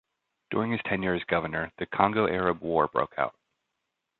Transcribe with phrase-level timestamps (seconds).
[0.49, 3.35] During his tenure as governor, the Congo-Arab War broke out.